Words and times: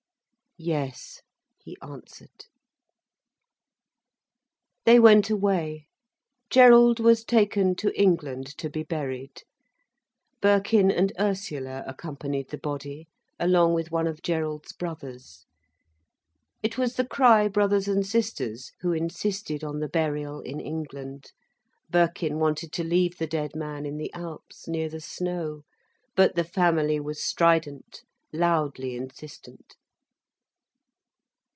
"Yes," 0.63 1.21
he 1.57 1.75
answered. 1.81 2.45
They 4.85 4.99
went 4.99 5.31
away. 5.31 5.87
Gerald 6.51 6.99
was 6.99 7.23
taken 7.25 7.73
to 7.77 7.99
England, 7.99 8.45
to 8.59 8.69
be 8.69 8.83
buried. 8.83 9.41
Birkin 10.39 10.91
and 10.91 11.13
Ursula 11.19 11.83
accompanied 11.87 12.49
the 12.49 12.59
body, 12.59 13.07
along 13.39 13.73
with 13.73 13.89
one 13.91 14.05
of 14.05 14.21
Gerald's 14.21 14.71
brothers. 14.71 15.47
It 16.61 16.77
was 16.77 16.93
the 16.95 17.05
Crich 17.07 17.51
brothers 17.51 17.87
and 17.87 18.05
sisters 18.05 18.71
who 18.81 18.91
insisted 18.93 19.63
on 19.63 19.79
the 19.79 19.89
burial 19.89 20.41
in 20.41 20.59
England. 20.59 21.31
Birkin 21.89 22.37
wanted 22.37 22.71
to 22.73 22.83
leave 22.83 23.17
the 23.17 23.25
dead 23.25 23.55
man 23.55 23.83
in 23.87 23.97
the 23.97 24.13
Alps, 24.13 24.67
near 24.67 24.89
the 24.89 25.01
snow. 25.01 25.63
But 26.15 26.35
the 26.35 26.43
family 26.43 26.99
was 26.99 27.23
strident, 27.23 28.03
loudly 28.31 28.95
insistent. 28.95 29.75